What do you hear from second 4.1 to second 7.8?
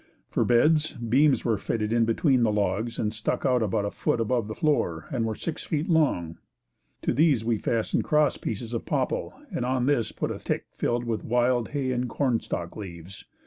above the floor and were six feet long. To these we